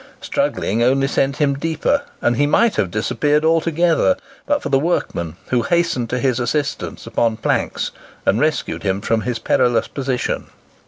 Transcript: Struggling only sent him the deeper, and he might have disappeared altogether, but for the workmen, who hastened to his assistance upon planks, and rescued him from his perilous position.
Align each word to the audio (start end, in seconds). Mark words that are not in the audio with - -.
Struggling 0.19 0.81
only 0.81 1.05
sent 1.07 1.37
him 1.37 1.53
the 1.53 1.59
deeper, 1.59 2.01
and 2.23 2.35
he 2.35 2.47
might 2.47 2.75
have 2.77 2.89
disappeared 2.89 3.45
altogether, 3.45 4.17
but 4.47 4.63
for 4.63 4.69
the 4.69 4.79
workmen, 4.79 5.35
who 5.49 5.61
hastened 5.61 6.09
to 6.09 6.17
his 6.17 6.39
assistance 6.39 7.05
upon 7.05 7.37
planks, 7.37 7.91
and 8.25 8.39
rescued 8.39 8.81
him 8.81 8.99
from 8.99 9.21
his 9.21 9.37
perilous 9.37 9.87
position. 9.87 10.47